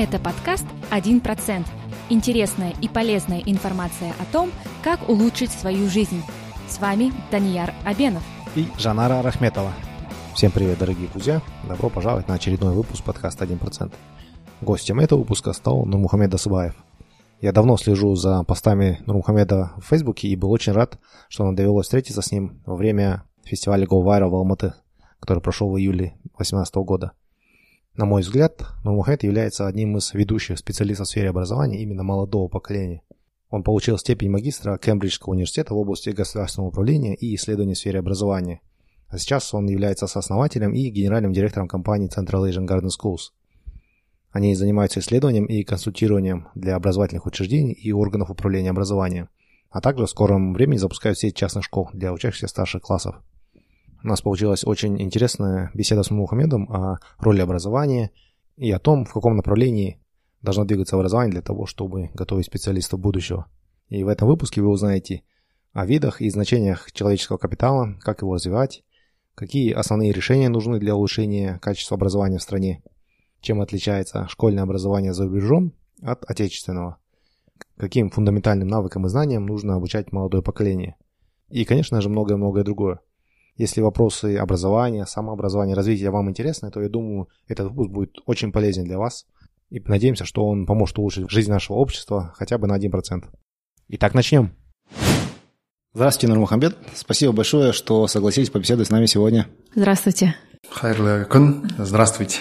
[0.00, 1.66] Это подкаст «1%».
[2.08, 4.52] Интересная и полезная информация о том,
[4.84, 6.22] как улучшить свою жизнь.
[6.68, 8.22] С вами Данияр Абенов.
[8.54, 9.72] И Жанара Рахметова.
[10.36, 11.42] Всем привет, дорогие друзья.
[11.68, 13.92] Добро пожаловать на очередной выпуск подкаста «1%».
[14.60, 16.76] Гостем этого выпуска стал Нурмухамед Асыбаев.
[17.40, 21.86] Я давно слежу за постами Нурмухамеда в Фейсбуке и был очень рад, что нам довелось
[21.86, 24.74] встретиться с ним во время фестиваля GoViral в Алматы,
[25.18, 27.14] который прошел в июле 2018 года.
[27.98, 33.02] На мой взгляд, Нурмухамед является одним из ведущих специалистов в сфере образования именно молодого поколения.
[33.50, 38.60] Он получил степень магистра Кембриджского университета в области государственного управления и исследований в сфере образования.
[39.08, 43.32] А сейчас он является сооснователем и генеральным директором компании Central Asian Garden Schools.
[44.30, 49.28] Они занимаются исследованием и консультированием для образовательных учреждений и органов управления образованием,
[49.70, 53.16] а также в скором времени запускают сеть частных школ для учащихся старших классов.
[54.02, 58.12] У нас получилась очень интересная беседа с Мухаммедом о роли образования
[58.56, 60.00] и о том, в каком направлении
[60.40, 63.46] должно двигаться образование для того, чтобы готовить специалистов будущего.
[63.88, 65.22] И в этом выпуске вы узнаете
[65.72, 68.84] о видах и значениях человеческого капитала, как его развивать,
[69.34, 72.82] какие основные решения нужны для улучшения качества образования в стране,
[73.40, 76.98] чем отличается школьное образование за рубежом от отечественного,
[77.76, 80.96] каким фундаментальным навыкам и знаниям нужно обучать молодое поколение,
[81.48, 83.00] и, конечно же, многое-многое другое.
[83.58, 88.84] Если вопросы образования, самообразования, развития вам интересны, то я думаю, этот выпуск будет очень полезен
[88.84, 89.26] для вас.
[89.68, 93.24] И надеемся, что он поможет улучшить жизнь нашего общества хотя бы на 1%.
[93.88, 94.52] Итак, начнем.
[95.92, 96.76] Здравствуйте, Нурмухамбет.
[96.94, 99.48] Спасибо большое, что согласились побеседовать с нами сегодня.
[99.74, 100.36] Здравствуйте.
[100.70, 101.26] Хайрлы.
[101.78, 102.38] Здравствуйте.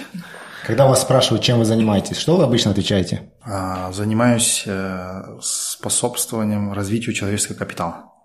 [0.68, 3.32] Когда вас спрашивают, чем вы занимаетесь, что вы обычно отвечаете?
[3.42, 8.17] А, занимаюсь э, способствованием развитию человеческого капитала.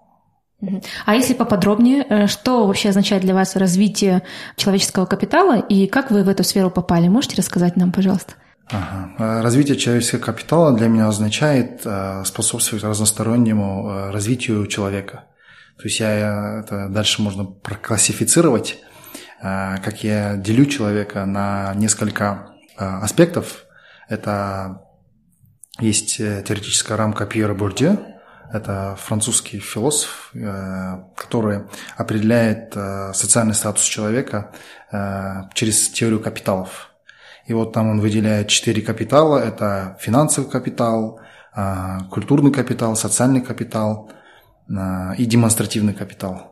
[1.04, 4.22] А если поподробнее, э, что вообще означает для вас развитие
[4.56, 7.08] человеческого капитала и как вы в эту сферу попали?
[7.08, 8.34] Можете рассказать нам, пожалуйста?
[8.70, 9.10] Ага.
[9.18, 15.24] Э, развитие человеческого капитала для меня означает э, способствовать разностороннему развитию человека.
[15.78, 18.78] То есть я это дальше можно проклассифицировать,
[19.40, 23.64] как я делю человека на несколько аспектов.
[24.08, 24.82] Это
[25.80, 27.98] есть теоретическая рамка Пьера Бурдье,
[28.52, 31.62] это французский философ, э, который
[31.96, 34.52] определяет э, социальный статус человека
[34.92, 36.90] э, через теорию капиталов.
[37.46, 39.38] И вот там он выделяет четыре капитала.
[39.38, 41.20] Это финансовый капитал,
[42.08, 44.12] культурный капитал, социальный капитал
[45.18, 46.51] и демонстративный капитал.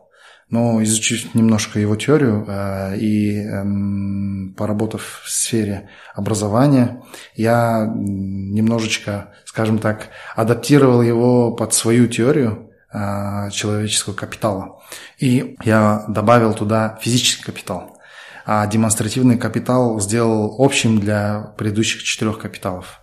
[0.51, 7.01] Но изучив немножко его теорию э, и э, поработав в сфере образования,
[7.35, 14.81] я немножечко, скажем так, адаптировал его под свою теорию э, человеческого капитала.
[15.19, 17.97] И я добавил туда физический капитал.
[18.45, 22.99] А демонстративный капитал сделал общим для предыдущих четырех капиталов.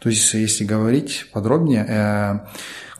[0.00, 2.38] То есть, если говорить подробнее, э,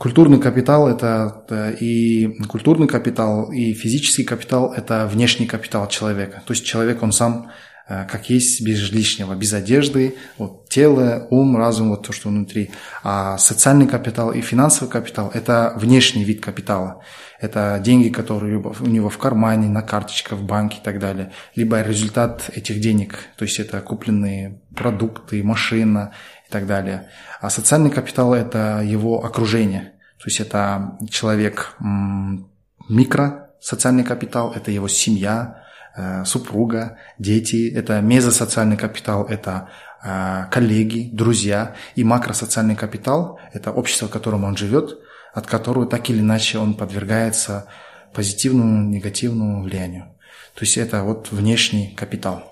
[0.04, 6.42] Культурный капитал– это и культурный капитал, и физический капитал– это внешний капитал человека.
[6.44, 7.50] То есть человек, он сам
[7.88, 12.70] э, как есть, без лишнего, без одежды, вот, тело, ум, разум, вот то, что внутри.
[13.02, 17.00] А социальный капитал и финансовый капитал– это внешний вид капитала.
[17.40, 21.32] Это деньги, которые у него в кармане, на карточках, в банке и так далее.
[21.56, 26.12] Либо результат этих денег, то есть это купленные продукты, машина
[26.46, 27.08] и так далее.
[27.40, 29.93] А социальный капитал– это его окружение.
[30.24, 31.76] То есть это человек
[32.88, 35.62] микро, социальный капитал, это его семья,
[35.94, 39.68] э, супруга, дети, это мезосоциальный капитал, это
[40.02, 44.98] э, коллеги, друзья, и макросоциальный капитал– это общество, в котором он живет,
[45.34, 47.66] от которого так или иначе он подвергается
[48.14, 50.04] позитивному, негативному влиянию.
[50.54, 52.50] То есть это вот внешний капитал.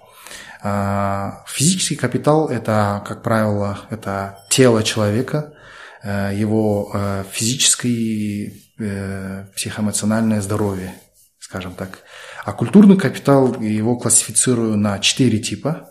[0.63, 5.55] А, физический капитал– это, как правило, это тело человека,
[6.05, 10.95] его э, физическое и э, психоэмоциональное здоровье,
[11.39, 12.01] скажем так.
[12.45, 15.89] А культурный капитал его классифицирую на четыре типа.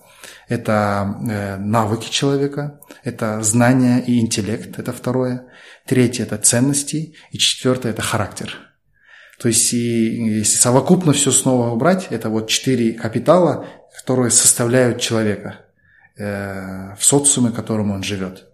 [0.47, 1.17] Это
[1.59, 5.45] навыки человека, это знания и интеллект, это второе.
[5.85, 7.15] Третье– это ценности.
[7.31, 8.57] И четвертое– это характер.
[9.39, 13.65] То есть, и, если совокупно все снова убрать, это вот четыре капитала,
[13.97, 15.61] которые составляют человека
[16.17, 18.50] э, в социуме, в котором он живет.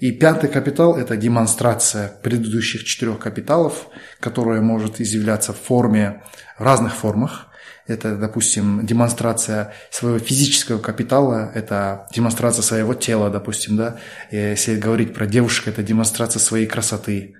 [0.00, 3.88] И пятый капитал– это демонстрация предыдущих четырех капиталов,
[4.20, 6.22] которая может изъявляться в форме,
[6.58, 7.48] в разных формах.
[7.86, 13.98] Это, допустим, демонстрация своего физического капитала, это демонстрация своего тела, допустим, да.
[14.30, 17.34] Если говорить про девушек, это демонстрация своей красоты,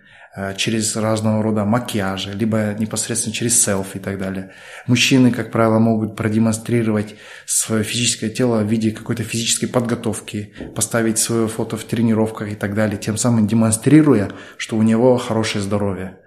[0.57, 4.51] через разного рода макияжи, либо непосредственно через селфи и так далее.
[4.87, 7.15] Мужчины, как правило, могут продемонстрировать
[7.47, 12.75] свое физическое тело в виде какой-то физической подготовки, поставить свое фото в тренировках и так
[12.75, 16.19] далее, тем самым демонстрируя, что у него хорошее здоровье.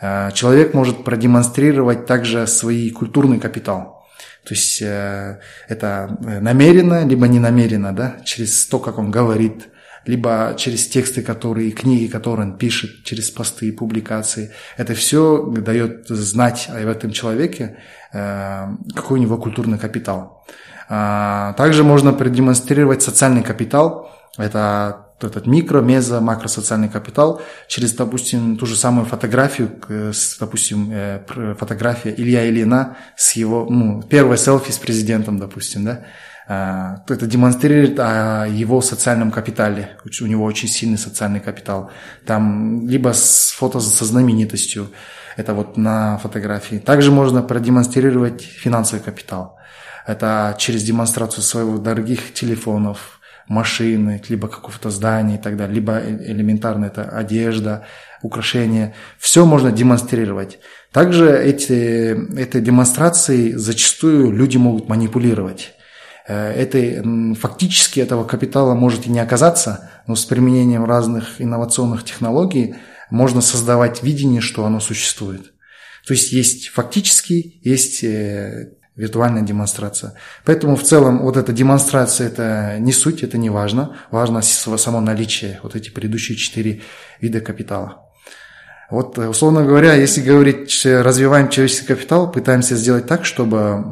[0.00, 4.06] Э, человек может продемонстрировать также свой культурный капитал.
[4.44, 9.68] То есть э, это намеренно, либо не намеренно, да, через то, как он говорит,
[10.06, 14.52] либо через тексты, которые, книги, которые он пишет, через посты, и публикации.
[14.76, 17.76] Это все дает знать об этом человеке,
[18.12, 20.44] э, какой у него культурный капитал.
[20.88, 24.10] А, также можно продемонстрировать социальный капитал.
[24.36, 29.70] Это этот микро, мезо, макросоциальный капитал через, допустим, ту же самую фотографию,
[30.40, 31.20] допустим, э,
[31.58, 36.04] фотография Илья Ильина с его, ну, первое селфи с президентом, допустим, да,
[36.50, 39.96] это демонстрирует о его социальном капитале.
[40.20, 41.90] У него очень сильный социальный капитал.
[42.26, 44.88] Там либо с фото со знаменитостью,
[45.36, 46.76] это вот на фотографии.
[46.76, 49.58] Также можно продемонстрировать финансовый капитал.
[50.06, 56.32] Это через демонстрацию своих дорогих телефонов, машины, либо какого-то здания и так далее, либо э,
[56.32, 57.84] элементарно это одежда,
[58.22, 58.94] украшения.
[59.18, 60.58] Все можно демонстрировать.
[60.90, 65.74] Также эти, этой демонстрацией зачастую люди могут манипулировать.
[66.30, 72.76] Э, этой, фактически этого капитала может и не оказаться, но с применением разных инновационных технологий
[73.10, 75.52] можно создавать видение, что оно существует.
[76.06, 80.14] То есть есть фактически, есть э, виртуальная демонстрация.
[80.44, 83.96] Поэтому в целом вот эта демонстрация это не суть, это не важно.
[84.12, 86.82] Важно само наличие, вот эти предыдущие четыре
[87.20, 88.09] вида капитала.
[88.90, 93.84] Вот, э, условно говоря, если говорить, развиваем человеческий капитал, пытаемся сделать так, чтобы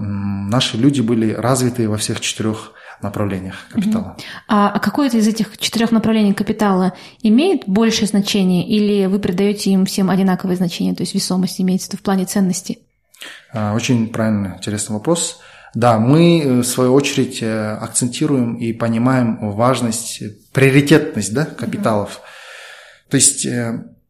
[0.48, 2.72] наши люди были развиты во всех четырех
[3.02, 4.16] направлениях капитала.
[4.48, 9.86] А, а какое-то из этих четырех направлений капитала имеет большее значение или вы придаете им
[9.86, 12.78] всем одинаковое значение, то есть весомость имеется в плане ценности?
[13.52, 15.38] А, очень правильный, интересный вопрос.
[15.74, 20.22] Да, мы, э, в свою очередь, э, акцентируем и понимаем важность,
[20.52, 22.20] приоритетность да, капиталов.
[23.10, 23.46] То есть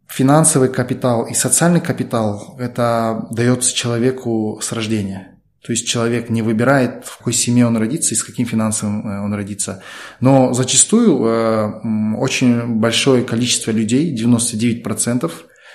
[0.08, 5.38] финансовый капитал и социальный капитал– это дается человеку с рождения.
[5.68, 9.20] То есть человек не выбирает, в какой семье он родится и с каким финансовым э,
[9.22, 9.82] он родится.
[10.18, 15.30] Но зачастую э, очень большое количество людей, 99%,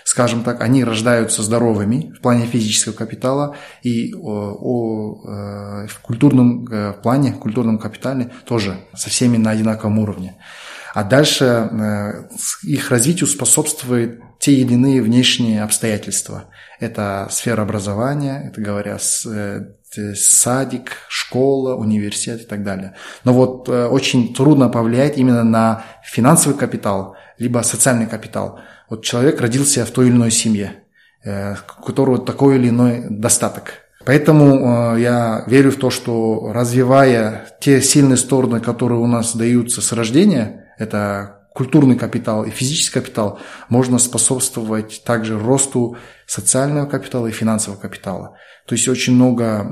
[0.06, 6.66] скажем так, они рождаются здоровыми в плане физического капитала и о, о, э, в культурном
[7.04, 10.38] плане, в культурном капитале тоже со всеми на одинаковом уровне.
[10.94, 12.24] А дальше э,
[12.62, 16.46] их развитию способствуют те или иные внешние обстоятельства.
[16.80, 19.62] Это сфера образования, это говоря, э,
[20.16, 22.94] садик, школа, университет и так далее.
[23.24, 28.60] Но вот э, очень трудно повлиять именно на финансовый капитал, либо социальный капитал.
[28.88, 30.84] Вот человек родился в той или иной семье,
[31.26, 33.80] у которого такой или иной достаток.
[34.06, 39.92] Поэтому я верю в то, что развивая те сильные стороны, которые у нас даются с
[39.94, 43.40] рождения– это культурный капитал и физический капитал,
[43.70, 48.38] можно способствовать также росту социального капитала и финансового капитала.
[48.66, 49.64] То есть очень много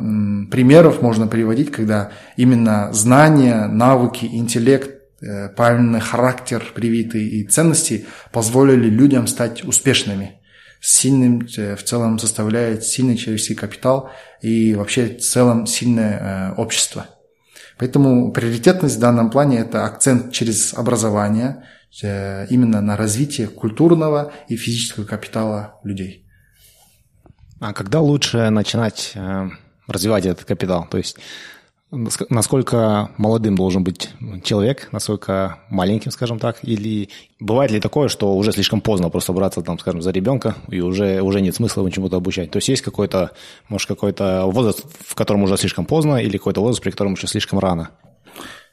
[0.52, 8.90] примеров можно приводить, когда именно знания, навыки, интеллект, э, правильный характер привитый и ценности позволили
[8.90, 10.40] людям стать успешными.
[10.82, 14.12] Сильным э, в целом составляет сильный человеческий капитал
[14.42, 17.08] и вообще в целом сильное э, общество.
[17.82, 21.64] Поэтому приоритетность в данном плане– это акцент через образование
[22.04, 26.24] э, именно на развитие культурного и физического капитала людей.
[27.60, 29.50] А когда лучше начинать э,
[29.88, 30.88] развивать этот капитал?
[30.92, 31.18] То есть
[31.92, 34.12] насколько молодым должен быть
[34.44, 39.62] человек, насколько маленьким, скажем так, или бывает ли такое, что уже слишком поздно просто браться,
[39.62, 42.52] там, скажем, за ребенка, и уже, уже нет смысла чему-то обучать.
[42.52, 43.32] То есть есть какой-то,
[43.68, 47.60] может, какой-то возраст, в котором уже слишком поздно, или какой-то возраст, при котором еще слишком
[47.60, 47.90] рано?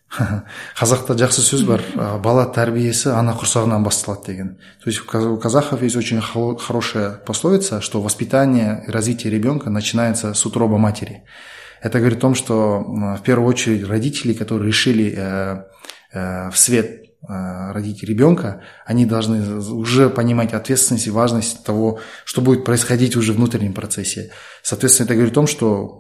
[0.81, 1.83] қазақта жақсы сөз бар
[2.25, 4.49] бала тәрбиесі ана құрсағынан басталады деген
[4.83, 10.47] то есть у казахов есть очень хорошая пословица что воспитание и развитие ребенка начинается с
[10.47, 11.25] утроба матери
[11.81, 12.81] это говорит о том, что
[13.19, 15.63] в первую очередь родители, которые решили э,
[16.13, 22.41] э, в свет э, родить ребенка, они должны уже понимать ответственность и важность того, что
[22.41, 24.33] будет происходить уже в внутреннем процессе.
[24.63, 25.99] Соответственно, это говорит о том, что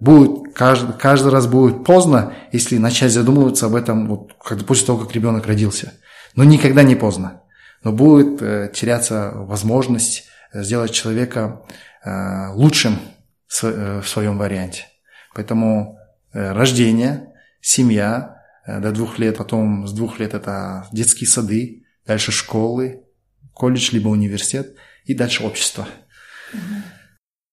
[0.00, 4.98] будет, каждый, каждый раз будет поздно, если начать задумываться об этом вот, когда, после того,
[4.98, 5.92] как ребенок родился.
[6.34, 7.42] Но никогда не поздно.
[7.84, 8.40] Но будет
[8.72, 11.62] теряться возможность сделать человека
[12.54, 12.98] лучшим
[13.48, 14.86] в своем варианте.
[15.34, 15.98] Поэтому
[16.32, 22.32] э, рождение, семья э, до двух лет, потом с двух лет это детские сады, дальше
[22.32, 23.04] школы,
[23.52, 25.86] колледж, либо университет, и дальше общество.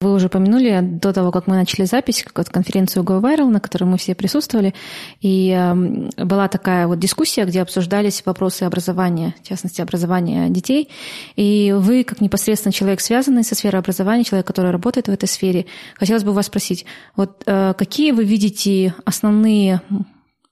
[0.04, 3.98] Вы уже упомянули до того, как мы начали запись, как конференцию GoViral, на которой мы
[3.98, 4.74] все присутствовали,
[5.22, 10.90] и э, была такая вот дискуссия, где обсуждались вопросы образования, в частности, образования детей.
[11.38, 15.68] И вы, как непосредственно человек, связанный со сферой образования, человек, который работает в этой сфере,
[15.96, 19.82] хотелось бы вас спросить, вот э, какие вы видите основные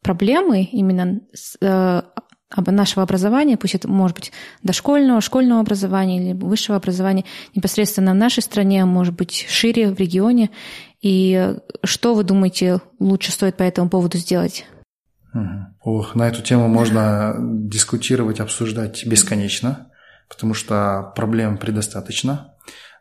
[0.01, 1.20] проблемы именно
[1.60, 2.01] э,
[2.55, 4.31] нашего образования, пусть это может быть
[4.63, 10.00] дошкольного, школьного образования или высшего образования, непосредственно в нашей стране, а может быть шире в
[10.00, 10.50] регионе.
[11.01, 14.65] И что вы думаете, лучше стоит по этому поводу сделать?
[15.81, 19.88] Ох, на эту тему можно дискутировать, обсуждать бесконечно,
[20.29, 22.53] потому что проблем предостаточно.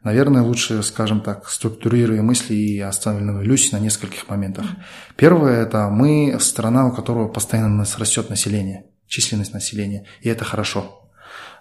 [0.02, 4.64] Наверное, лучше, скажем так, структурируя мысли и остановлюсь на нескольких моментах.
[5.16, 11.02] Первое– это мы страна, у которого постоянно растет население численность населения, и это хорошо.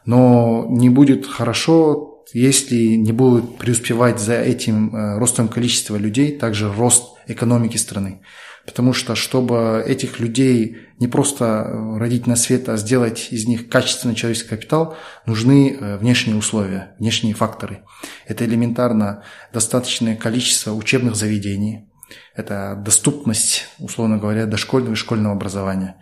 [0.05, 6.71] Но не будет хорошо, если не будет преуспевать за этим э, ростом количества людей, также
[6.71, 8.21] рост экономики страны.
[8.65, 13.67] Потому что, чтобы этих людей не просто э, родить на свет, а сделать из них
[13.67, 17.81] качественный человеческий капитал, нужны э, внешние условия, внешние факторы.
[18.27, 21.89] Это элементарно достаточное количество учебных заведений,
[22.35, 25.95] это доступность, условно говоря, дошкольного и школьного образования.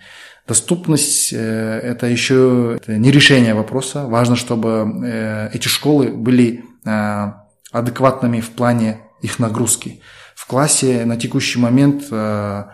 [0.47, 1.37] Доступность э,–
[1.83, 4.07] это еще не решение вопроса.
[4.07, 4.69] Важно, чтобы
[5.03, 7.31] э, эти школы были э,
[7.71, 10.01] адекватными в плане их нагрузки.
[10.35, 12.69] В классе на текущий момент я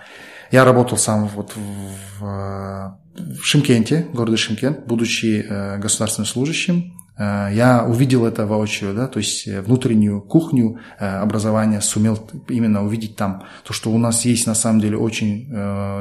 [0.52, 6.93] работал сам вот в, в Шимкенте, городе Шимкент, будучи государственным служащим.
[7.18, 12.18] Э, я увидел это воочию, да, то есть э, внутреннюю кухню э, образования сумел
[12.50, 13.44] именно увидеть там.
[13.64, 15.48] То, что у нас есть на самом деле очень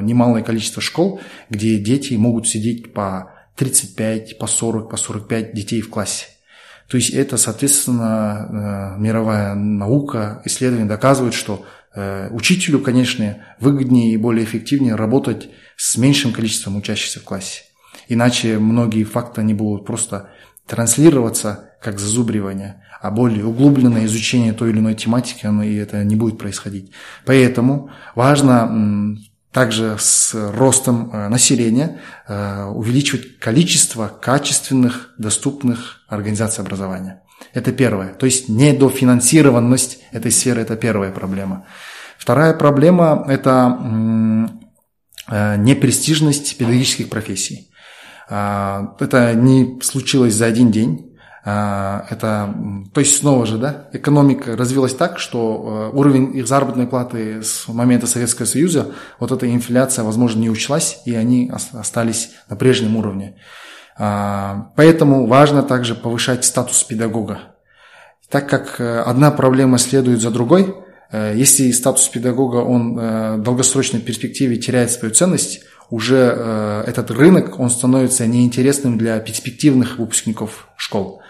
[0.02, 5.90] немалое количество школ, где дети могут сидеть по 35, по 40, по 45 детей в
[5.90, 6.26] классе.
[6.88, 11.64] То есть это, соответственно, мировая наука, исследования доказывают, что
[12.30, 17.62] учителю, конечно, выгоднее и более эффективнее работать с меньшим количеством учащихся в классе.
[18.08, 20.28] Иначе многие факты не будут просто
[20.66, 26.16] транслироваться как зазубривание, а более углубленное изучение той или иной тематики, оно и это не
[26.16, 26.92] будет происходить.
[27.24, 29.18] Поэтому важно
[29.52, 37.22] также с ростом э, населения э, увеличивать количество качественных, доступных организаций образования.
[37.52, 38.14] Это первое.
[38.14, 41.66] То есть недофинансированность этой сферы– это первая проблема.
[42.16, 43.78] Вторая проблема– это
[45.28, 47.71] э, непрестижность педагогических профессий.
[48.34, 51.14] А, это не случилось за один день.
[51.44, 52.54] А, это,
[52.94, 57.68] то есть снова же, да, экономика развилась так, что э, уровень их заработной платы с
[57.68, 63.36] момента Советского Союза, вот эта инфляция, возможно, не учлась, и они остались на прежнем уровне.
[63.98, 67.40] А, поэтому важно также повышать статус педагога.
[68.30, 70.74] Так как э, одна проблема следует за другой,
[71.10, 75.60] э, если статус педагога, он в долгосрочной перспективе теряет свою ценность,
[75.92, 81.20] уже э, этот рынок, он становится неинтересным для перспективных выпускников школ.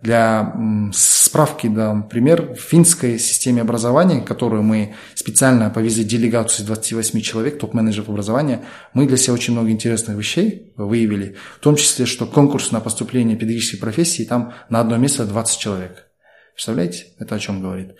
[0.00, 0.54] Для
[0.92, 2.54] справки дам пример.
[2.54, 8.62] В финской системе образования, которую мы специально повезли делегацию из 28 человек, топ-менеджеров образования,
[8.94, 11.34] мы для себя очень много интересных вещей выявили.
[11.56, 15.58] В том числе, что конкурс на поступление в педагогические профессии, там на одно место 20
[15.58, 16.06] человек.
[16.54, 17.06] Представляете?
[17.18, 17.96] Это о чем говорит?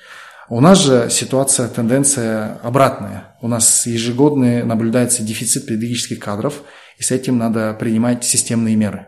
[0.55, 3.35] У нас же ситуация, тенденция обратная.
[3.41, 6.61] У нас ежегодно наблюдается дефицит педагогических кадров,
[6.99, 9.07] и с этим надо принимать системные меры.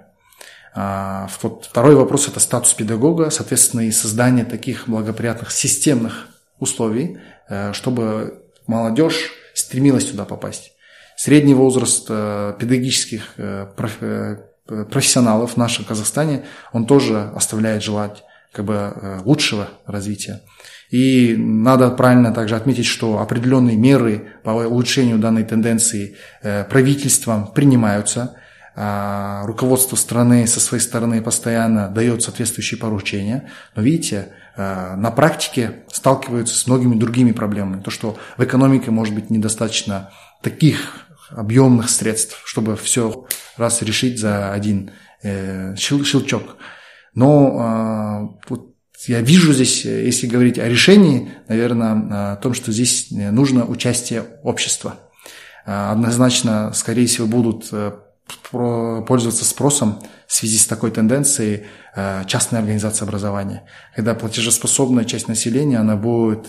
[0.74, 6.28] А, вот второй вопрос– это статус педагога, соответственно, и создание таких благоприятных системных
[6.60, 7.18] условий,
[7.50, 10.72] э, чтобы молодежь стремилась туда попасть.
[11.14, 13.66] Средний возраст э, педагогических э,
[14.90, 20.40] профессионалов в нашем Казахстане, он тоже оставляет желать как бы лучшего развития.
[20.94, 28.36] И надо правильно также отметить, что определенные меры по улучшению данной тенденции э, правительством принимаются.
[28.76, 33.50] А, руководство страны со своей стороны постоянно дает соответствующие поручения.
[33.74, 37.82] Но видите, э, на практике сталкиваются с многими другими проблемами.
[37.82, 44.52] То, что в экономике может быть недостаточно таких объемных средств, чтобы все раз решить за
[44.52, 44.92] один
[45.24, 46.56] э, щелчок.
[47.14, 48.73] Но а, вот
[49.08, 53.64] я вижу здесь, э, если говорить о решении, наверное, о том, что здесь э, нужно
[53.64, 54.96] участие общества.
[55.66, 57.70] Э, однозначно, скорее всего, будут
[58.50, 61.64] пользоваться спросом в связи с такой тенденцией
[62.26, 63.64] частная организация образования.
[63.94, 66.46] Когда платежеспособная часть населения, она будет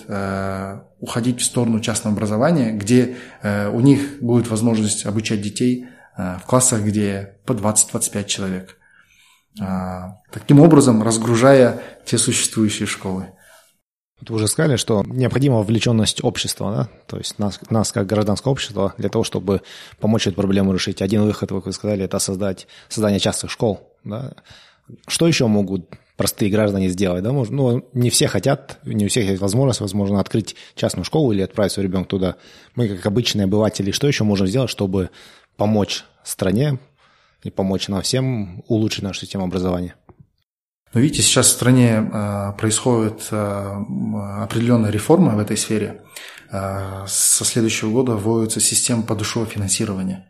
[1.02, 7.34] уходить в сторону частного образования, где у них будет возможность обучать детей в классах, где
[7.46, 8.78] по 20-25 человек.
[9.58, 13.28] Таким образом разгружая те существующие школы.
[14.22, 16.90] Вы уже сказали, что необходима вовлеченность общества, да?
[17.06, 19.62] то есть нас, нас как гражданское общество, для того, чтобы
[20.00, 21.02] помочь эту проблему решить.
[21.02, 23.94] Один выход, как вы сказали, это создать создание частных школ.
[24.04, 24.34] Да?
[25.08, 27.24] Что еще могут простые граждане сделать?
[27.24, 27.32] Да?
[27.34, 31.74] Ну, не все хотят, не у всех есть возможность, возможно, открыть частную школу или отправить
[31.74, 32.36] своего ребенка туда.
[32.76, 35.10] Мы, как обычные обыватели, что еще можем сделать, чтобы
[35.58, 36.80] помочь стране
[37.46, 39.96] и помочь нам всем улучшить нашу систему образования?
[40.94, 43.84] Но видите, сейчас в стране а, происходит а,
[44.44, 46.02] определенная реформа в этой сфере.
[46.52, 50.28] А, со следующего года вводится система подушевого финансирования,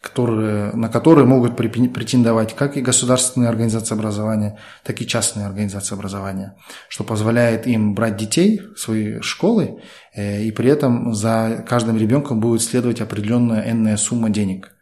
[0.00, 6.54] которые, на которые могут претендовать как и государственные организации образования, так и частные организации образования,
[6.88, 9.82] что позволяет им брать детей в свои школы,
[10.14, 14.76] э, и при этом за каждым ребенком будет следовать определенная энная сумма денег–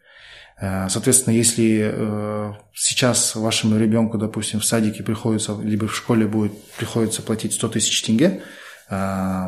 [0.61, 7.23] соответственно, если э, сейчас вашему ребенку, допустим, в садике приходится, либо в школе будет приходится
[7.23, 8.43] платить 100 тысяч тенге,
[8.87, 9.47] э,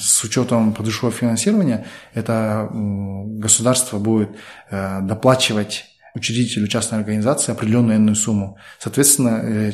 [0.00, 4.30] с учетом подушевого финансирования, это государство будет
[4.70, 5.84] доплачивать
[6.16, 8.58] учредителю частной организации определенную иную сумму.
[8.80, 9.72] Соответственно,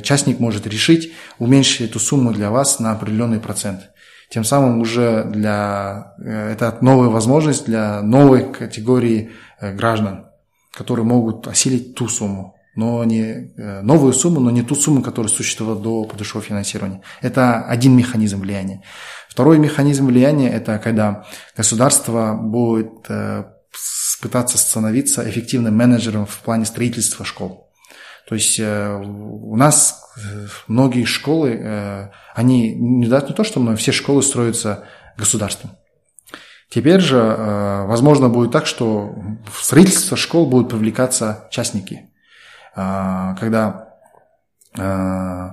[0.00, 3.90] частник может решить уменьшить эту сумму для вас на определенный процент.
[4.30, 10.26] Тем самым уже для, это новая возможность для новой категории Э, граждан,
[10.72, 15.32] которые могут осилить ту сумму, но не э, новую сумму, но не ту сумму, которая
[15.32, 17.02] существовала до подушевого финансирования.
[17.20, 18.84] Это один механизм влияния.
[19.28, 23.44] Второй механизм влияния– это когда государство будет э,
[24.22, 27.68] пытаться становиться эффективным менеджером в плане строительства школ.
[28.28, 30.04] То есть у нас
[30.66, 34.84] многие школы, они не, то, что все школы строятся
[35.16, 35.77] государством.
[36.70, 39.14] Теперь же, э, возможно, будет так, что
[39.50, 42.10] в строительство школ будут привлекаться частники.
[42.76, 43.94] Э, когда,
[44.76, 45.48] э,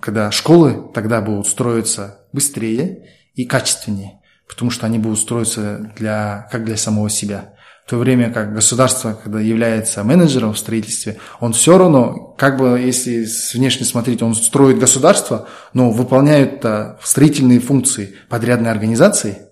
[0.00, 6.64] когда школы тогда будут строиться быстрее и качественнее, потому что они будут строиться для, как
[6.64, 7.52] для самого себя.
[7.86, 12.78] В то время как государство, когда является менеджером в строительстве, он все равно, как бы
[12.80, 16.64] если внешне смотреть, он строит государство, но выполняет
[17.02, 19.42] строительные функции подрядной организации–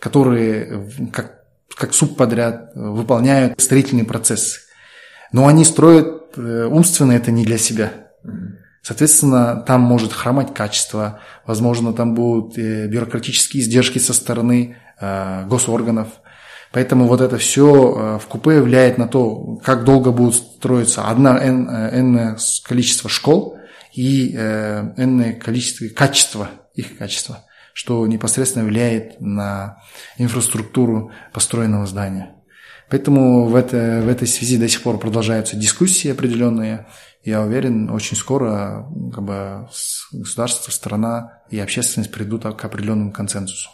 [0.00, 1.44] которые как,
[1.76, 4.60] как субподряд выполняют строительный процесс.
[5.32, 7.92] Но они строят э, умственно это не для себя.
[8.82, 16.08] Соответственно, там может хромать качество, возможно, там будут э, бюрократические издержки со стороны э, госорганов.
[16.72, 22.36] Поэтому вот это все в купе влияет на то, как долго будет строиться одна n,
[22.62, 23.58] количество школ
[23.92, 29.82] и n количество качества, их качества что непосредственно влияет на
[30.18, 32.34] инфраструктуру построенного здания.
[32.88, 36.88] Поэтому в, это, в этой связи до сих пор продолжаются дискуссии определенные.
[37.22, 39.68] Я уверен, очень скоро как бы,
[40.12, 43.70] государство, страна и общественность придут к определенному консенсусу.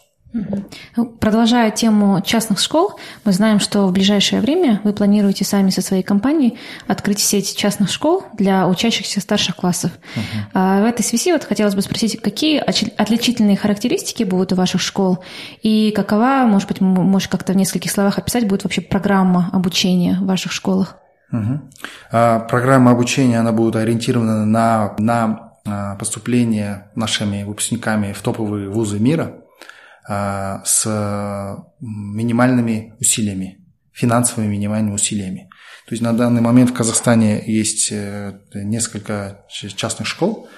[1.21, 6.03] Продолжая тему частных школ, мы знаем, что в ближайшее время вы планируете сами со своей
[6.03, 9.93] компанией открыть сеть частных школ для учащихся старших классов.
[10.15, 10.83] Uh-huh.
[10.83, 15.25] В этой связи вот хотелось бы спросить, какие отличительные характеристики будут у ваших школ
[15.63, 20.27] и какова, может быть, можешь как-то в нескольких словах описать, будет вообще программа обучения в
[20.27, 20.97] ваших школах?
[21.33, 21.61] Угу.
[22.13, 28.99] А, программа обучения, она будет ориентирована на, на а, поступление нашими выпускниками в топовые вузы
[28.99, 29.35] мира–
[30.09, 33.59] с минимальными усилиями,
[33.93, 35.49] финансовыми минимальными усилиями.
[35.87, 40.49] То есть на данный момент в Казахстане есть э, несколько частных школ,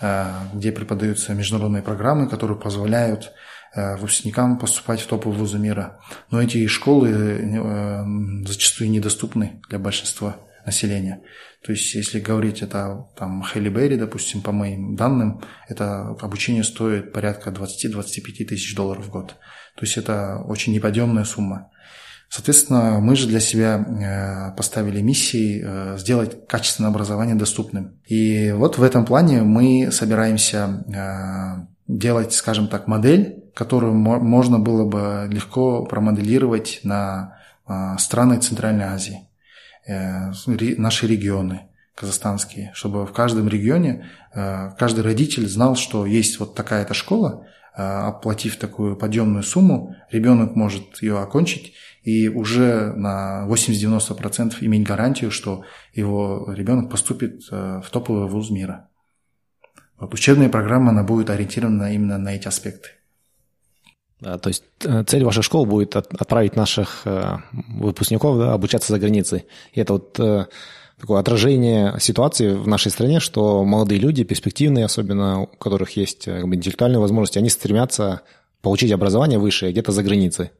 [0.00, 3.32] э, где преподаются международные программы, которые позволяют
[3.74, 6.00] э, выпускникам поступать в топовые вузы мира.
[6.30, 10.36] Но эти школы зачастую недоступны для большинства
[10.68, 11.22] населения.
[11.64, 17.12] То есть, если говорить это там Хелли Берри, допустим, по моим данным, это обучение стоит
[17.12, 19.36] порядка 20-25 тысяч долларов в год.
[19.76, 21.70] То есть, это очень неподъемная сумма.
[22.30, 27.98] Соответственно, мы же для себя э, поставили миссией э, сделать качественное образование доступным.
[28.06, 34.84] И вот в этом плане мы собираемся э, делать, скажем так, модель, которую можно было
[34.84, 37.34] бы легко промоделировать на
[37.98, 39.27] страны Центральной Азии.
[39.88, 40.32] Э,
[40.76, 41.62] наши регионы
[41.94, 47.82] казахстанские, чтобы в каждом регионе э, каждый родитель знал, что есть вот такая-то школа, э,
[47.82, 51.72] оплатив такую подъемную сумму, ребенок может ее окончить
[52.02, 58.90] и уже на 80-90% иметь гарантию, что его ребенок поступит в топовый вуз мира.
[59.98, 62.90] Вот учебная программа, она будет ориентирована именно на эти аспекты.
[64.20, 69.44] То есть э, цель вашей школы будет отправить наших э, выпускников да, обучаться за границей.
[69.72, 70.46] И это вот э,
[71.00, 76.98] такое отражение ситуации в нашей стране, что молодые люди, перспективные, особенно у которых есть интеллектуальные
[76.98, 78.22] возможности, они стремятся
[78.60, 80.50] получить образование высшее где-то за границей.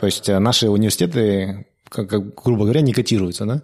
[0.00, 3.62] То есть наши университеты как, как, грубо говоря, не котируются, да?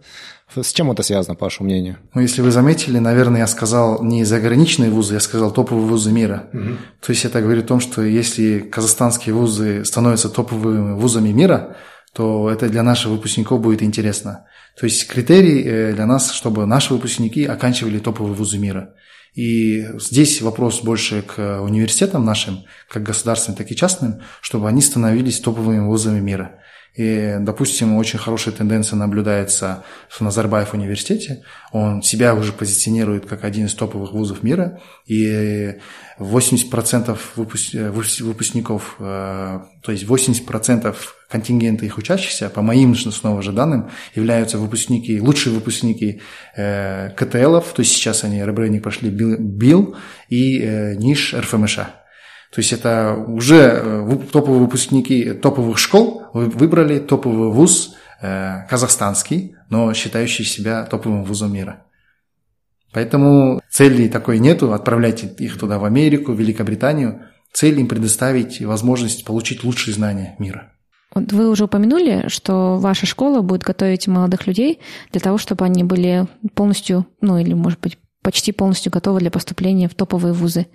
[0.54, 1.96] С чем это связано, по вашему мнению?
[2.14, 6.48] Ну, если вы заметили, наверное, я сказал не заграничные вузы, я сказал топовые вузы мира.
[6.52, 6.76] Угу.
[7.00, 11.76] То есть это говорит о том, что если казахстанские вузы становятся топовыми вузами мира,
[12.12, 14.46] то это для наших выпускников будет интересно.
[14.78, 18.94] То есть критерий э, для нас, чтобы наши выпускники оканчивали топовые вузы мира.
[19.34, 25.40] И здесь вопрос больше к университетам нашим, как государственным, так и частным, чтобы они становились
[25.40, 26.60] топовыми вузами мира.
[26.94, 31.42] И, допустим, очень хорошая тенденция наблюдается в Назарбаев университете.
[31.72, 34.80] Он себя уже позиционирует как один из топовых вузов мира.
[35.06, 35.74] И
[36.20, 40.94] 80% выпускников, э, то есть 80%
[41.28, 46.20] контингента их учащихся, по моим снова же данным, являются выпускники, лучшие выпускники
[46.56, 49.96] э, КТЛов, то есть сейчас они ребрендинг прошли БИЛ
[50.28, 51.76] и э, НИШ РФМШ.
[51.76, 60.44] То есть это уже топовые выпускники топовых школ выбрали топовый вуз э, казахстанский, но считающий
[60.44, 61.84] себя топовым вузом мира.
[62.92, 67.22] Поэтому цели такой нету, отправляйте их туда в Америку, в Великобританию.
[67.52, 70.72] Цель им предоставить возможность получить лучшие знания мира.
[71.14, 74.80] Вот вы уже упомянули, что ваша школа будет готовить молодых людей
[75.12, 79.86] для того, чтобы они были полностью, ну или, может быть, почти полностью готовы для поступления
[79.86, 80.66] в топовые вузы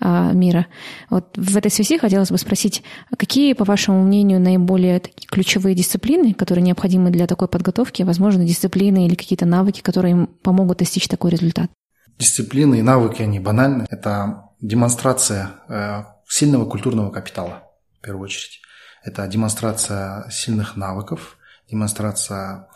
[0.00, 0.66] а, мира.
[1.08, 2.82] Вот в этой связи хотелось бы спросить,
[3.16, 9.06] какие, по вашему мнению, наиболее такие ключевые дисциплины, которые необходимы для такой подготовки, возможно, дисциплины
[9.06, 11.70] или какие-то навыки, которые им помогут достичь такой результат?
[12.18, 13.86] Дисциплины и навыки, они банальны.
[13.88, 17.62] Это демонстрация э, сильного культурного капитала,
[17.98, 18.60] в первую очередь.
[19.02, 21.38] Это демонстрация сильных навыков,
[21.70, 22.68] демонстрация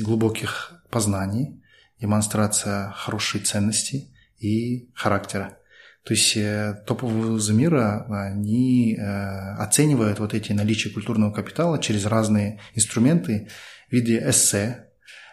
[0.00, 1.63] глубоких познаний,
[2.04, 5.56] демонстрация хорошей ценности и характера.
[6.04, 12.04] То есть э, топовые вузы мира, они э, оценивают вот эти наличия культурного капитала через
[12.04, 13.48] разные инструменты
[13.88, 14.88] в виде эссе,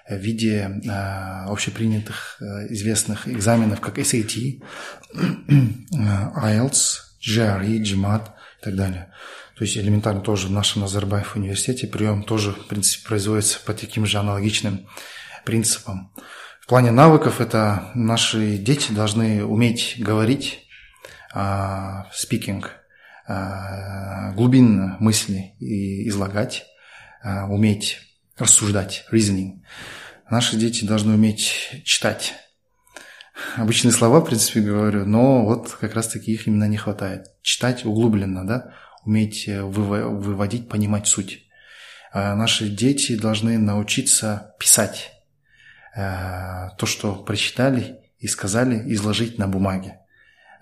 [0.07, 0.89] в виде э,
[1.49, 4.63] общепринятых известных экзаменов, как SAT,
[5.13, 6.83] IELTS,
[7.19, 8.23] GRE, GMAT
[8.61, 9.11] и так далее.
[9.57, 14.05] То есть элементарно тоже в нашем Назарбаев университете прием тоже, в принципе, производится по таким
[14.05, 14.87] же аналогичным
[15.43, 16.13] принципам.
[16.61, 20.59] В плане навыков это наши дети должны уметь говорить,
[22.13, 22.71] спикинг,
[23.27, 26.65] uh, uh, глубинно мысли и излагать,
[27.25, 27.97] uh, уметь
[28.37, 29.61] рассуждать, reasoning.
[30.29, 32.33] Наши дети должны уметь читать.
[33.55, 37.25] Обычные слова, в принципе, говорю, но вот как раз таки их именно не хватает.
[37.41, 41.47] Читать углубленно, да, уметь выводить, понимать суть.
[42.13, 45.20] Наши дети должны научиться писать Э,
[45.93, 50.01] то, что прочитали и сказали, изложить на бумаге.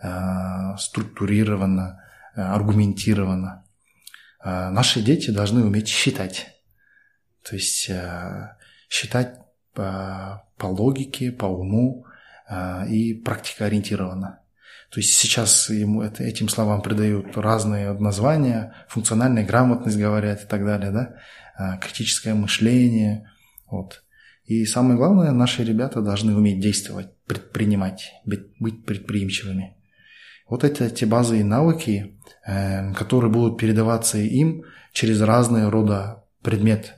[0.01, 2.01] Э, структурированно,
[2.35, 3.65] э, аргументированно.
[4.41, 6.47] Наши дети должны уметь считать.
[7.43, 7.91] То есть
[8.87, 9.35] считать
[9.73, 12.05] по, по логике, по уму
[12.87, 14.39] и практикоориентированно.
[14.91, 20.65] То есть сейчас ему это, этим словам придают разные названия, функциональная грамотность говорят и так
[20.65, 23.29] далее, да, критическое мышление,
[23.67, 24.03] вот.
[24.49, 29.77] И самое главное, наши ребята должны уметь действовать, предпринимать, быть предприимчивыми.
[30.49, 36.89] Вот это те базовые навыки, э, которые будут передаваться им через разные рода предметы.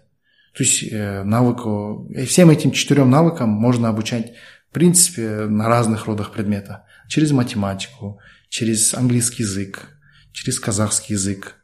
[0.56, 4.32] То есть э, навыку, и всем этим четырем навыкам можно обучать,
[4.70, 6.86] в принципе, на разных родах предмета.
[7.10, 9.90] Через математику, через английский язык,
[10.32, 11.61] через казахский язык,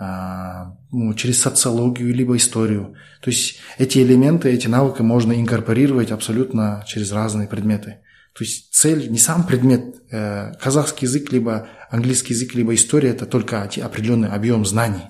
[0.00, 2.94] ну, через социологию либо историю.
[3.20, 7.98] То есть эти элементы, эти навыки можно инкорпорировать абсолютно через разные предметы.
[8.32, 13.26] То есть цель не сам предмет, э, казахский язык, либо английский язык, либо история, это
[13.26, 15.04] только определенный объем знаний.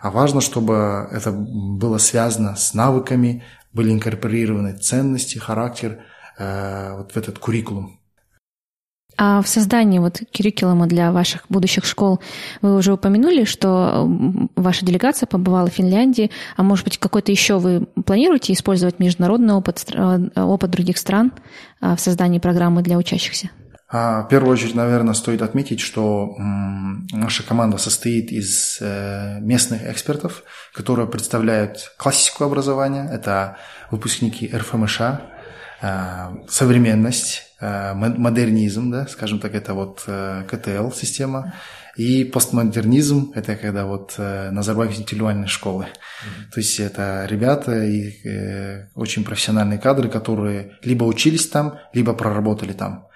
[0.00, 6.04] А важно, чтобы это было связано с навыками, были инкорпорированы ценности, характер
[6.38, 8.00] э, вот в этот куррикулум.
[9.18, 12.20] А в создании вот curriculum для ваших будущих школ
[12.60, 14.08] вы уже упомянули, что
[14.56, 19.86] ваша делегация побывала в Финляндии, а может быть какой-то еще вы планируете использовать международный опыт,
[20.36, 21.32] опыт других стран
[21.80, 23.50] а, в создании программы для учащихся?
[23.88, 26.34] А, в первую очередь, наверное, стоит отметить, что
[27.12, 30.42] наша команда состоит из э, местных экспертов,
[30.74, 33.08] которые представляют классику образования.
[33.10, 33.58] Это
[33.92, 35.20] выпускники РФМШ, э,
[36.48, 41.54] современность, Э, модернизм, да, скажем так, это вот э, КТЛ-система,
[41.96, 45.84] И постмодернизм– это когда вот э, Назарбаев интеллектуальной школы.
[45.84, 46.52] Mm-hmm.
[46.52, 52.74] То есть это ребята и э, очень профессиональные кадры, которые либо учились там, либо проработали
[52.74, 53.06] там.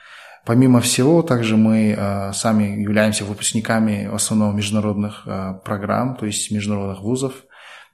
[0.46, 6.50] Помимо всего, также мы э, сами являемся выпускниками в основном международных э, программ, то есть
[6.50, 7.34] международных вузов.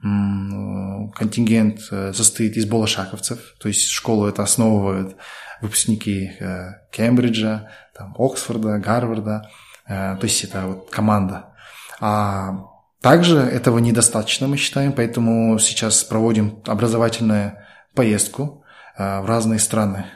[0.03, 5.17] М- контингент э, состоит из болошаковцев, то есть школу это основывают
[5.63, 9.49] выпускники э, Кембриджа, там, Оксфорда, Гарварда,
[9.87, 11.47] э, то есть это вот команда.
[12.01, 12.65] А
[13.01, 17.59] также этого недостаточно, мы считаем, поэтому сейчас проводим образовательную
[17.95, 18.65] поездку
[18.99, 20.07] э, в разные страны.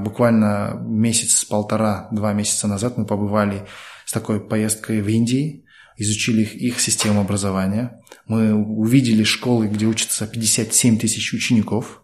[0.00, 3.66] Буквально месяц-полтора, два месяца назад мы побывали
[4.06, 5.66] с такой поездкой в Индии,
[5.98, 8.00] изучили их, их систему образования.
[8.26, 12.02] Мы увидели школы, где учатся 57 тысяч учеников,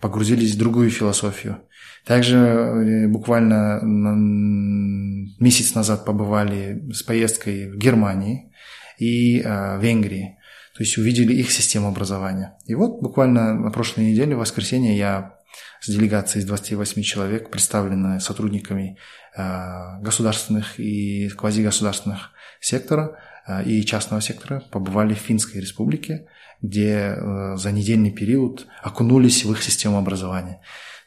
[0.00, 1.62] погрузились в другую философию.
[2.04, 3.80] Также э, буквально
[5.40, 8.52] месяц назад побывали с поездкой в Германии
[8.98, 10.36] и э, в Венгрии.
[10.76, 12.56] То есть увидели их систему образования.
[12.66, 15.37] И вот буквально на прошлой неделе, в воскресенье, я
[15.88, 18.98] с делегацией из 28 человек, представленной сотрудниками
[19.36, 23.18] э, государственных и квазигосударственных сектора
[23.64, 26.26] и частного сектора, побывали в Финской республике,
[26.60, 27.16] где
[27.54, 30.60] за недельный период окунулись в их систему образования.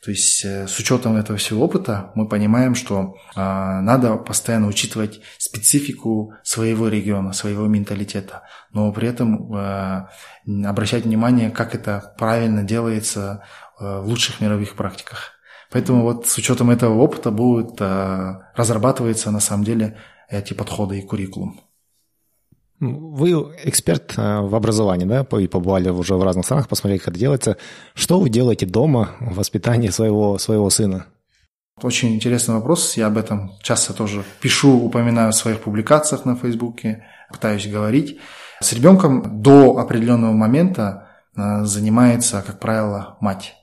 [0.04, 5.22] То есть э, с учетом этого всего опыта мы понимаем, что э, надо постоянно учитывать
[5.38, 8.42] специфику своего региона, своего менталитета,
[8.72, 10.08] но при этом э,
[10.66, 15.32] обращать внимание, как это правильно делается э, в лучших мировых практиках.
[15.72, 19.98] Поэтому вот с учетом этого опыта будут э, разрабатываться на самом деле
[20.30, 21.62] эти подходы и куррикулум.
[22.82, 23.32] Вы
[23.64, 27.58] эксперт э, в образовании, да, и побывали уже в разных странах, посмотрели, как это делается.
[27.94, 31.06] Что вы делаете дома в воспитании своего, своего сына?
[31.82, 32.98] Очень интересный вопрос.
[32.98, 38.20] Я об этом часто тоже пишу, упоминаю в своих публикациях на Фейсбуке, пытаюсь говорить.
[38.60, 43.56] С ребенком до определенного момента э, занимается, как правило, мать.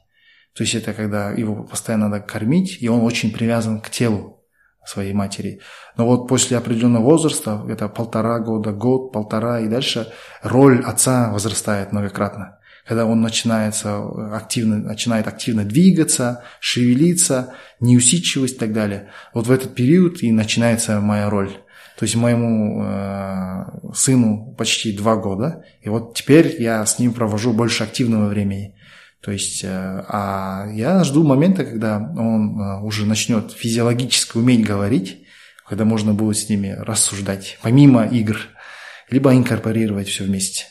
[0.58, 4.42] То есть это когда его постоянно надо кормить, и он очень привязан к телу
[4.84, 5.60] своей матери.
[5.96, 11.92] Но вот после определенного возраста, это полтора года, год, полтора и дальше, роль отца возрастает
[11.92, 12.58] многократно.
[12.84, 14.02] Когда он начинается
[14.34, 19.10] активно, начинает активно двигаться, шевелиться, неусидчивость и так далее.
[19.34, 21.52] Вот в этот период и начинается моя роль.
[21.96, 27.52] То есть моему э, сыну почти два года, и вот теперь я с ним провожу
[27.52, 28.74] больше активного времени.
[29.20, 29.68] То есть, э,
[30.08, 35.24] а я жду момента, когда он э, уже начнет физиологически уметь говорить,
[35.66, 38.38] когда можно будет с ними рассуждать, помимо игр,
[39.10, 40.66] либо инкорпорировать все вместе.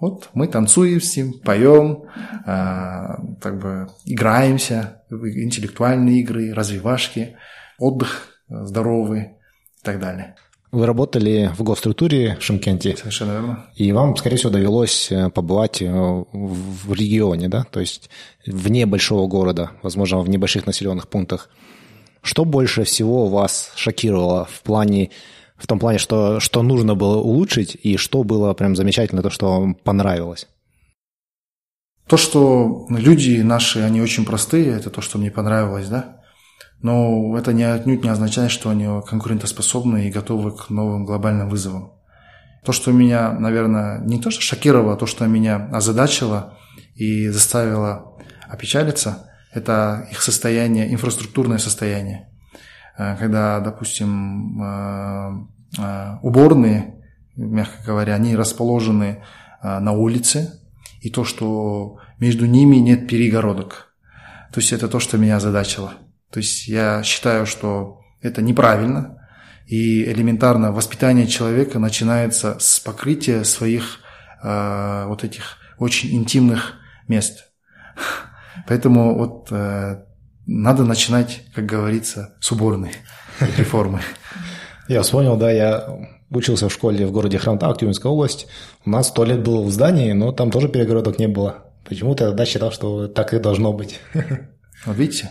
[0.00, 2.04] Вот мы танцуем с ним, поем,
[2.44, 7.36] э, как бы играемся, интеллектуальные игры, развивашки,
[7.78, 10.34] отдых здоровый и так далее.
[10.74, 12.96] Вы работали в госструктуре Шимкенти.
[12.96, 13.66] Совершенно верно.
[13.76, 18.10] И вам, скорее всего, довелось э, побывать э, в регионе, да, то есть
[18.44, 21.48] вне большого города, возможно, в небольших населенных пунктах.
[22.22, 25.10] Что больше всего вас шокировало в плане,
[25.56, 29.60] в том плане, что, что нужно было улучшить, и что было прям замечательно, то, что
[29.60, 30.48] вам понравилось?
[32.08, 36.13] То, что люди наши, они очень простые, это то, что мне понравилось, да.
[36.84, 41.94] Но это не, отнюдь не означает, что они конкурентоспособны и готовы к новым глобальным вызовам.
[42.62, 46.58] То, что меня, наверное, не то что шокировало, а то, что меня озадачило
[46.94, 48.18] и заставило
[48.50, 52.28] опечалиться, это их состояние, инфраструктурное состояние.
[52.98, 55.30] Э, когда, допустим, э,
[55.78, 57.02] э, уборные,
[57.34, 59.22] мягко говоря, они расположены
[59.62, 60.60] на улице,
[61.00, 63.94] и то, что между ними нет перегородок.
[64.52, 65.94] То есть это то, что меня озадачило.
[66.34, 69.24] То есть я считаю, что это неправильно,
[69.68, 74.00] и элементарно воспитание человека начинается с покрытия своих
[74.42, 76.72] э, вот этих очень интимных
[77.06, 77.52] мест.
[78.66, 80.02] Поэтому вот э,
[80.44, 82.90] надо начинать, как говорится, с уборной
[83.56, 84.00] реформы.
[84.88, 85.86] Я вспомнил, да, я
[86.30, 88.48] учился в школе в городе Храмтау, Тюменская область.
[88.84, 91.72] У нас туалет был в здании, но там тоже перегородок не было.
[91.88, 94.00] Почему-то я тогда считал, что так и должно быть.
[94.84, 95.30] Вот видите?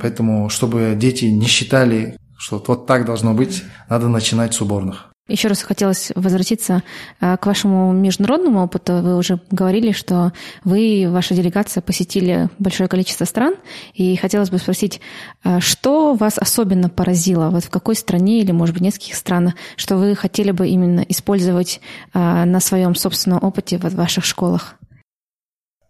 [0.00, 5.08] Поэтому, чтобы дети не считали, что вот так должно быть, надо начинать с уборных.
[5.28, 6.82] Еще раз хотелось возвратиться
[7.20, 9.02] э, к вашему международному опыту.
[9.02, 10.32] Вы уже говорили, что
[10.64, 13.54] вы, ваша делегация, посетили большое количество стран.
[13.92, 15.02] И хотелось бы спросить,
[15.44, 17.50] э, что вас особенно поразило?
[17.50, 21.00] Вот в какой стране или, может быть, в нескольких странах, что вы хотели бы именно
[21.00, 21.82] использовать
[22.14, 24.76] э, на своем собственном опыте в ваших школах?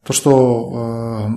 [0.05, 1.31] То, что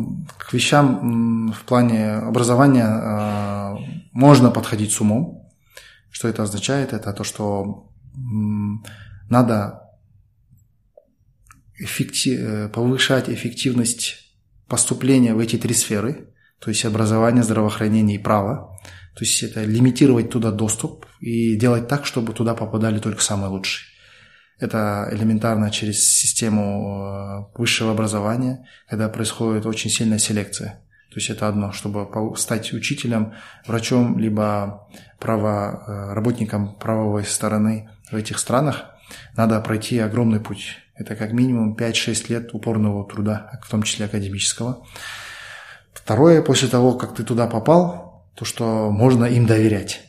[0.51, 3.75] к вещам в плане образования э,
[4.11, 5.49] можно подходить с умом.
[6.09, 6.91] Что это означает?
[6.91, 7.89] Это то, что
[9.29, 9.81] надо
[11.79, 14.17] эффектив, э, повышать эффективность
[14.67, 18.77] поступления в эти три сферы, то есть образование, здравоохранение и право.
[19.15, 23.87] То есть это лимитировать туда доступ и делать так, чтобы туда попадали только самые лучшие.
[24.61, 30.83] Это элементарно через систему э, высшего образования, когда происходит очень сильная селекция.
[31.09, 33.33] То есть это одно, чтобы стать учителем,
[33.65, 34.87] врачом, либо
[35.19, 38.85] право, э, работником правовой стороны в этих странах,
[39.35, 40.77] надо пройти огромный путь.
[40.93, 44.85] Это как минимум 5-6 лет упорного труда, в том числе академического.
[45.91, 50.01] Второе, после того, как ты туда попал, то, что можно им доверять.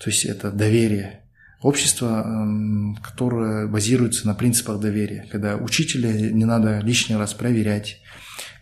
[0.00, 1.22] То есть это доверие.
[1.60, 8.00] Общество, эм, которое базируется на принципах доверия, когда учителя не надо лишний раз проверять,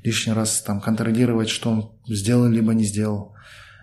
[0.02, 3.34] лишний раз там контролировать, что он сделал либо не сделал,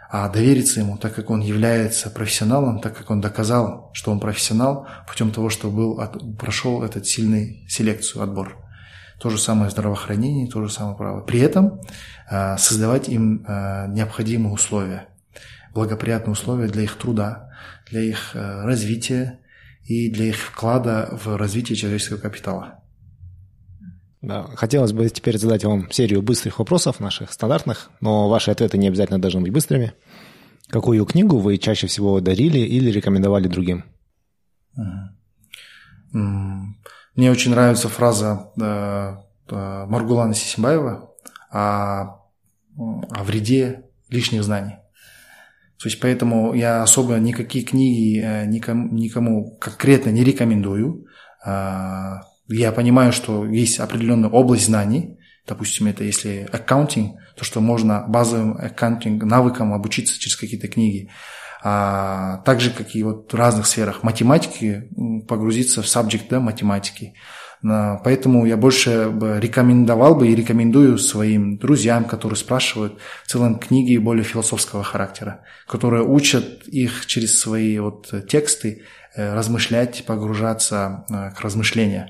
[0.09, 4.87] а довериться ему, так как он является профессионалом, так как он доказал, что он профессионал
[5.07, 8.57] путем того, что был, от, прошел этот сильный селекцию, отбор.
[9.19, 11.21] То же самое в здравоохранении, то же самое право.
[11.21, 11.79] При этом
[12.29, 15.07] э, создавать им э, необходимые условия,
[15.73, 17.51] благоприятные условия для их труда,
[17.89, 19.39] для их э, развития
[19.83, 22.79] и для их вклада в развитие человеческого капитала.
[24.21, 28.87] Да, хотелось бы теперь задать вам серию быстрых вопросов наших стандартных, но ваши ответы не
[28.87, 29.93] обязательно должны быть быстрыми.
[30.69, 33.83] Какую книгу вы чаще всего дарили или рекомендовали другим?
[36.13, 39.17] Мне очень нравится фраза э,
[39.49, 41.11] э, Маргулана Сисимбаева
[41.51, 42.21] о,
[42.77, 44.77] о вреде лишних знаний.
[45.83, 51.07] То есть поэтому я особо никакие книги э, никому, никому конкретно не рекомендую.
[51.45, 58.05] А, я понимаю, что есть определенная область знаний, допустим, это если accounting, то что можно
[58.07, 61.09] базовым accounting навыкам обучиться через какие-то книги.
[61.61, 64.89] А также, как и вот в разных сферах математики,
[65.27, 67.13] погрузиться в subject да, математики.
[67.63, 73.97] Поэтому я больше бы рекомендовал бы и рекомендую своим друзьям, которые спрашивают, в целом книги
[73.97, 78.83] более философского характера, которые учат их через свои вот тексты
[79.15, 82.09] э, размышлять, погружаться э, к размышлению.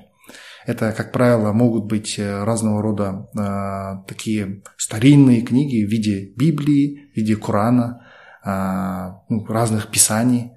[0.66, 7.10] Это, как правило, могут быть э, разного рода э, такие старинные книги в виде Библии,
[7.12, 8.00] в виде Корана,
[9.30, 10.52] ну, разных писаний.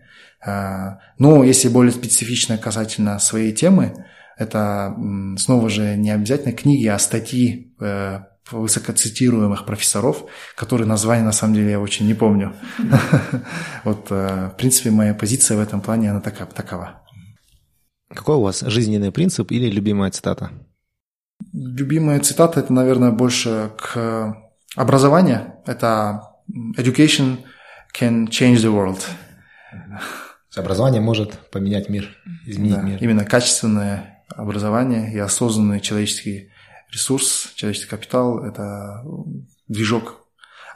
[0.45, 3.93] Но если более специфично касательно своей темы,
[4.37, 4.95] это
[5.37, 8.19] снова же не обязательно книги, а статьи э,
[8.51, 12.53] высокоцитируемых профессоров, которые названия на самом деле я очень не помню.
[13.83, 17.01] Вот, э, в принципе, моя позиция в этом плане, она такова.
[18.09, 20.51] Какой у вас жизненный принцип или любимая цитата?
[21.53, 24.35] Любимая цитата– это, наверное, больше к
[24.75, 25.53] образованию.
[25.65, 26.21] Это
[26.77, 27.39] «Education
[27.99, 29.03] can change the world».
[30.55, 32.97] Образование может поменять мир, изменить да, мир.
[32.99, 36.51] Именно качественное образование и осознанный человеческий
[36.91, 39.03] ресурс, человеческий капитал– это
[39.67, 40.25] движок.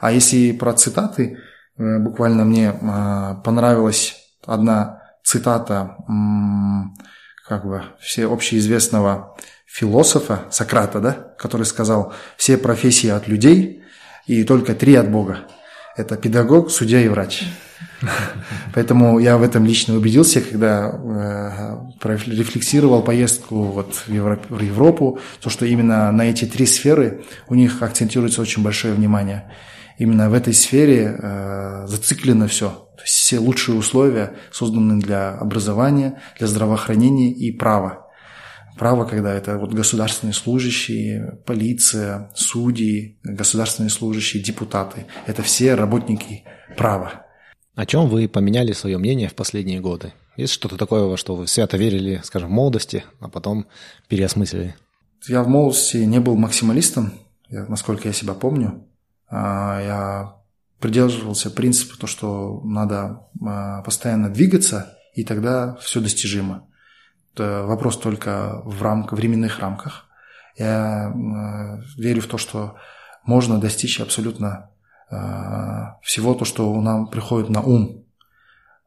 [0.00, 1.38] А если про цитаты,
[1.76, 5.96] э, буквально мне э, понравилась одна цитата
[7.46, 9.36] как бы все общеизвестного
[9.66, 13.82] философа Сократа, да, который сказал, все профессии от людей
[14.26, 15.46] и только три от Бога.
[15.96, 17.44] Это педагог, судья и врач.
[18.74, 20.90] Поэтому я в этом лично убедился, когда
[22.04, 27.82] э, рефлексировал поездку вот в, Европу, то, что именно на эти три сферы у них
[27.82, 29.52] акцентируется очень большое внимание.
[29.98, 32.70] Именно в этой сфере э, зациклено все.
[32.96, 38.06] То есть все лучшие условия созданы для образования, для здравоохранения и права.
[38.78, 45.06] Право, когда это вот государственные служащие, полиция, судьи, государственные служащие, депутаты.
[45.26, 46.44] Это все работники
[46.76, 47.26] права.
[47.74, 50.12] О чем вы поменяли свое мнение в последние годы?
[50.36, 53.66] Есть что-то такое, во что вы свято верили, скажем, в молодости, а потом
[54.08, 54.76] переосмыслили?
[55.26, 57.14] Я в молодости не был максималистом,
[57.48, 58.86] насколько я себя помню.
[59.28, 60.36] А, я
[60.80, 66.68] придерживался принципа, то, что надо а, постоянно двигаться, и тогда все достижимо.
[67.32, 70.06] Это вопрос только в рамках, временных рамках.
[70.58, 72.76] Я а, верю в то, что
[73.24, 74.71] можно достичь абсолютно
[76.02, 78.06] всего то, что нам приходит на ум.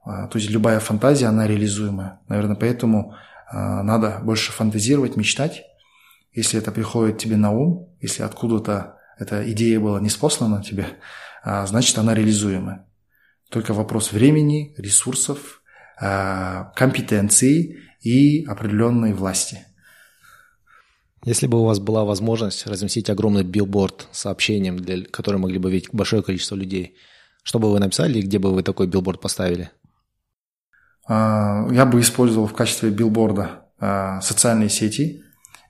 [0.06, 2.20] То есть любая фантазия, она реализуемая.
[2.28, 3.16] Наверное, поэтому
[3.52, 5.64] надо больше фантазировать, мечтать.
[6.34, 10.88] Если это приходит тебе на ум, если откуда-то эта идея была не спослана тебе,
[11.44, 12.86] значит она реализуема.
[13.50, 15.62] Только вопрос времени, ресурсов,
[15.98, 19.66] компетенции и определенной власти.
[21.26, 25.72] Если бы у вас была возможность разместить огромный билборд с сообщением, для, который могли бы
[25.72, 26.96] видеть большое количество людей,
[27.44, 29.72] что бы вы написали и где бы вы такой билборд поставили?
[31.08, 33.66] я бы использовал в качестве билборда
[34.22, 35.22] социальные сети,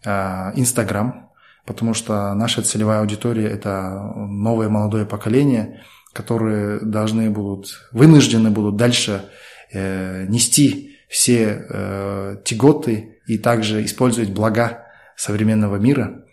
[0.05, 1.29] Инстаграм,
[1.65, 5.81] потому что наша целевая аудитория– это новое молодое поколение,
[6.13, 9.25] которые должны будут, вынуждены будут дальше
[9.73, 14.84] э, нести все э, тяготы и также использовать блага
[15.15, 16.25] современного мира.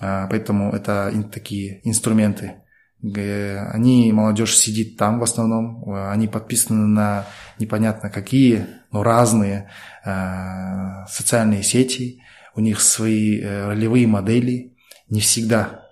[0.00, 2.62] Э, поэтому это такие инструменты.
[3.02, 7.24] Они, молодежь сидит там в основном, они подписаны на
[7.58, 9.70] непонятно какие, но разные
[10.04, 12.20] э, социальные сети,
[12.54, 14.76] у них свои э, ролевые модели,
[15.08, 15.86] не всегда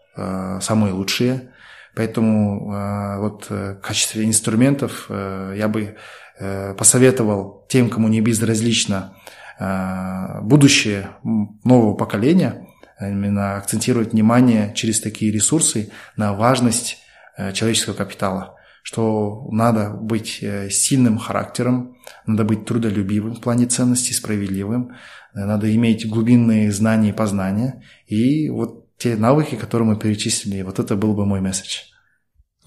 [0.60, 1.52] самые лучшие.
[1.98, 5.96] Поэтому вот э, в качестве инструментов э, я бы
[6.76, 9.16] посоветовал тем, кому не безразлично
[9.58, 11.10] будущее
[11.64, 12.68] нового поколения,
[13.00, 16.98] именно акцентировать внимание через такие ресурсы на важность
[17.36, 24.14] э, человеческого капитала что надо быть э, сильным характером, надо быть трудолюбивым в плане ценностей,
[24.14, 24.92] справедливым,
[25.34, 30.62] надо иметь глубинные знания и познания, и вот те навыки, которые мы перечислили.
[30.62, 31.80] Вот это был бы мой месседж.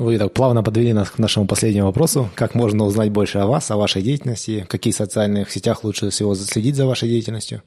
[0.01, 2.31] Вы так плавно подвели нас к нашему последнему вопросу.
[2.33, 4.63] Как можно узнать больше о вас, о вашей деятельности?
[4.63, 7.61] В каких социальных сетях лучше всего следить за вашей деятельностью?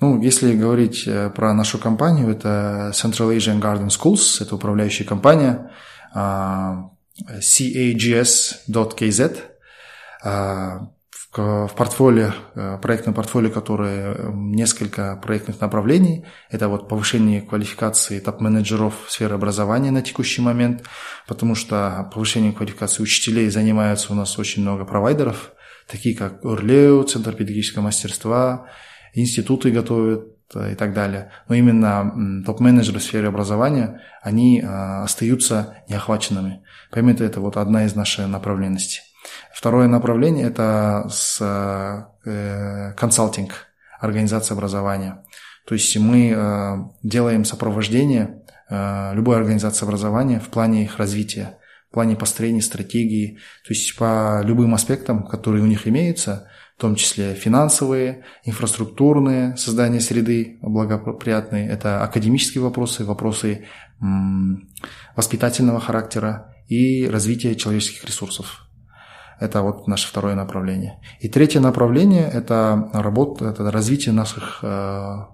[0.00, 5.72] Ну, если говорить э, про нашу компанию, это Central Asian Garden Schools, это управляющая компания,
[6.14, 6.90] а,
[7.40, 8.62] cags.kz
[11.42, 16.24] в портфолио, э, проектном портфолио, которое э, несколько проектных направлений.
[16.50, 20.84] Это вот повышение квалификации топ-менеджеров в сфере образования на текущий момент,
[21.26, 25.52] потому что повышением квалификации учителей занимаются у нас очень много провайдеров,
[25.90, 28.66] такие как Урлео, Центр педагогического мастерства,
[29.12, 31.32] институты готовят э, и так далее.
[31.48, 36.62] Но именно топ-менеджеры в сфере образования, они остаются неохваченными.
[36.90, 39.02] Поэтому это вот одна из наших направленностей.
[39.54, 41.38] Второе направление– это с,
[42.24, 43.52] э, консалтинг,
[44.00, 45.22] организация образования.
[45.64, 51.94] То есть мы э, делаем сопровождение э, любой организации образования в плане их развития, в
[51.94, 57.34] плане построения стратегии, то есть по любым аспектам, которые у них имеются, в том числе
[57.34, 63.66] финансовые, инфраструктурные, создание среды благоприятной, это академические вопросы, вопросы
[65.14, 68.63] воспитательного характера и развитие человеческих ресурсов.
[69.40, 71.00] Это вот наше второе направление.
[71.20, 75.24] И третье направление– это работа, это развитие наших э,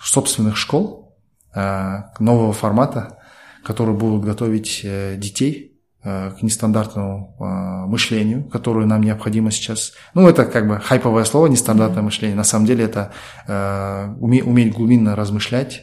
[0.00, 1.16] собственных школ,
[1.54, 3.18] э, нового формата,
[3.64, 9.92] которые будут готовить э, детей э, к нестандартному э, мышлению, которое нам необходимо сейчас.
[10.14, 12.36] Ну, это как бы хайповое слово «нестандартное мышление».
[12.36, 13.12] На самом деле это
[13.46, 15.82] э, уме, уметь глубинно размышлять,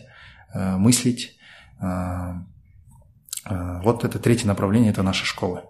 [0.53, 1.37] э, мыслить.
[1.79, 2.33] Э,
[3.49, 5.61] э, вот это третье направление– это наши школы.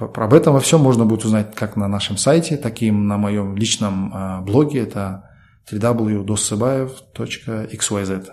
[0.00, 3.56] Об этом во всем можно будет узнать как на нашем сайте, так и на моем
[3.56, 4.82] личном а, блоге.
[4.82, 5.30] Это
[5.70, 8.28] www.dossabaev.xyz.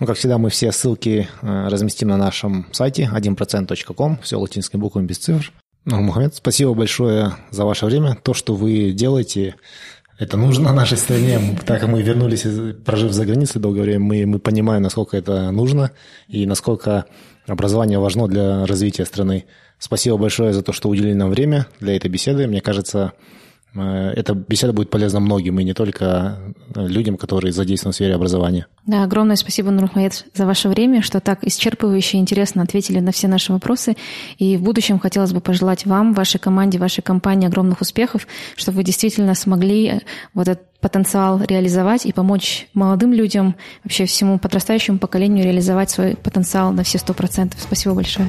[0.00, 5.06] Ну, как всегда, мы все ссылки а, разместим на нашем сайте 1%.com, все латинскими буквами
[5.06, 5.52] без цифр.
[5.84, 8.16] Ну, Мухаммед, спасибо большое за ваше время.
[8.22, 9.56] То, что вы делаете,
[10.18, 11.40] это нужно нашей стране.
[11.66, 12.46] Так как мы вернулись,
[12.84, 15.90] прожив за границей долгое время, мы, мы понимаем, насколько это нужно
[16.28, 17.06] и насколько
[17.48, 19.46] образование важно для развития страны.
[19.82, 22.46] Спасибо большое за то, что уделили нам время для этой беседы.
[22.46, 23.14] Мне кажется,
[23.74, 26.38] э, эта беседа будет полезна многим, и не только
[26.72, 28.68] э, людям, которые задействованы в сфере образования.
[28.86, 33.26] Да, огромное спасибо, Нурмаед, за ваше время, что так исчерпывающе и интересно ответили на все
[33.26, 33.96] наши вопросы.
[34.38, 38.84] И в будущем хотелось бы пожелать вам, вашей команде, вашей компании огромных успехов, чтобы вы
[38.84, 40.00] действительно смогли э,
[40.32, 46.72] вот этот потенциал реализовать и помочь молодым людям, вообще всему подрастающему поколению реализовать свой потенциал
[46.72, 47.60] на все сто процентов.
[47.60, 48.28] Спасибо большое.